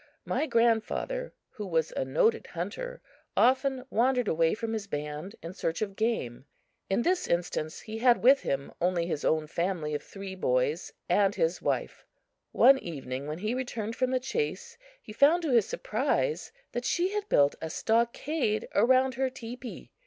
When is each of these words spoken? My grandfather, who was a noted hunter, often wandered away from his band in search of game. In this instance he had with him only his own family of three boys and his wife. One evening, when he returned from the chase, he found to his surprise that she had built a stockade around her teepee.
My 0.25 0.47
grandfather, 0.47 1.31
who 1.51 1.67
was 1.67 1.91
a 1.95 2.03
noted 2.03 2.47
hunter, 2.47 3.03
often 3.37 3.85
wandered 3.91 4.27
away 4.27 4.55
from 4.55 4.73
his 4.73 4.87
band 4.87 5.35
in 5.43 5.53
search 5.53 5.83
of 5.83 5.95
game. 5.95 6.45
In 6.89 7.03
this 7.03 7.27
instance 7.27 7.81
he 7.81 7.99
had 7.99 8.23
with 8.23 8.39
him 8.41 8.71
only 8.81 9.05
his 9.05 9.23
own 9.23 9.45
family 9.45 9.93
of 9.93 10.01
three 10.01 10.33
boys 10.33 10.91
and 11.07 11.35
his 11.35 11.61
wife. 11.61 12.03
One 12.51 12.79
evening, 12.79 13.27
when 13.27 13.37
he 13.37 13.53
returned 13.53 13.95
from 13.95 14.09
the 14.09 14.19
chase, 14.19 14.75
he 14.99 15.13
found 15.13 15.43
to 15.43 15.51
his 15.51 15.67
surprise 15.67 16.51
that 16.71 16.83
she 16.83 17.09
had 17.13 17.29
built 17.29 17.53
a 17.61 17.69
stockade 17.69 18.67
around 18.73 19.13
her 19.13 19.29
teepee. 19.29 19.91